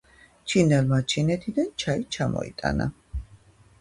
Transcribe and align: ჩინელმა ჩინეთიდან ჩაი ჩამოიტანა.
ჩინელმა 0.53 0.99
ჩინეთიდან 1.13 1.69
ჩაი 1.83 2.07
ჩამოიტანა. 2.17 2.93